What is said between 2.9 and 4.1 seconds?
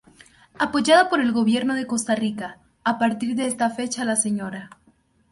partir de esta fecha